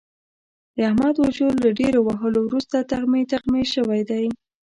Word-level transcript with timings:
د 0.75 0.77
احمد 0.89 1.15
وجود 1.25 1.55
له 1.63 1.69
ډېرو 1.79 1.99
وهلو 2.07 2.39
ورسته 2.47 2.77
تغمې 2.91 3.23
تغمې 3.31 3.63
شوی 3.73 4.01
دی. 4.09 4.25